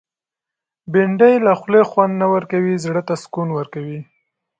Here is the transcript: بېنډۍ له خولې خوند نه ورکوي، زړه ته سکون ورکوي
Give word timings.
بېنډۍ 0.91 1.35
له 1.45 1.53
خولې 1.59 1.81
خوند 1.89 2.13
نه 2.21 2.27
ورکوي، 2.33 2.73
زړه 2.85 3.01
ته 3.07 3.13
سکون 3.23 3.47
ورکوي 3.57 3.99